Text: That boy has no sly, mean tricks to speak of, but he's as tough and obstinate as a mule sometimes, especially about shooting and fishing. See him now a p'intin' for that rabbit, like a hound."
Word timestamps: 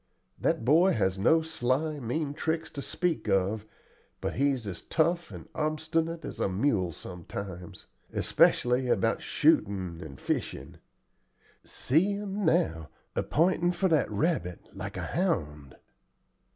That 0.39 0.65
boy 0.65 0.93
has 0.93 1.19
no 1.19 1.43
sly, 1.43 1.99
mean 1.99 2.33
tricks 2.33 2.71
to 2.71 2.81
speak 2.81 3.29
of, 3.29 3.67
but 4.19 4.33
he's 4.33 4.65
as 4.65 4.81
tough 4.81 5.29
and 5.29 5.47
obstinate 5.53 6.25
as 6.25 6.39
a 6.39 6.49
mule 6.49 6.91
sometimes, 6.91 7.85
especially 8.11 8.87
about 8.87 9.21
shooting 9.21 10.01
and 10.01 10.19
fishing. 10.19 10.77
See 11.63 12.13
him 12.13 12.43
now 12.43 12.89
a 13.15 13.21
p'intin' 13.21 13.73
for 13.73 13.89
that 13.89 14.09
rabbit, 14.09 14.69
like 14.75 14.97
a 14.97 15.05
hound." 15.05 15.75